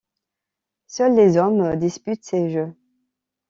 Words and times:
Seuls 0.87 1.13
les 1.13 1.37
hommes 1.37 1.75
disputent 1.75 2.25
ces 2.25 2.49
jeux. 2.49 2.73